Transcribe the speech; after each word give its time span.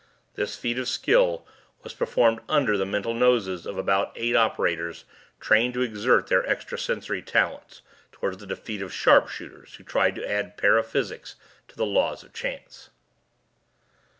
This 0.33 0.55
feat 0.57 0.79
of 0.79 0.87
skill 0.87 1.45
was 1.83 1.93
performed 1.93 2.39
under 2.49 2.75
the 2.75 2.87
mental 2.87 3.13
noses 3.13 3.67
of 3.67 3.77
about 3.77 4.11
eight 4.15 4.35
operators 4.35 5.05
trained 5.39 5.75
to 5.75 5.83
exert 5.83 6.25
their 6.25 6.43
extrasensory 6.47 7.21
talents 7.21 7.83
toward 8.11 8.39
the 8.39 8.47
defeat 8.47 8.81
of 8.81 8.91
sharpshooters 8.91 9.75
who 9.75 9.83
tried 9.83 10.15
to 10.15 10.27
add 10.27 10.57
paraphysics 10.57 11.35
to 11.67 11.75
the 11.75 11.85
laws 11.85 12.23
of 12.23 12.33
chance. 12.33 12.89